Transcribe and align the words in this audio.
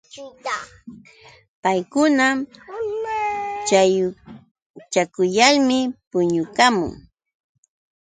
Paykuna 1.63 2.27
śhaakuyalmi 3.67 5.79
puñupaakun. 6.09 6.91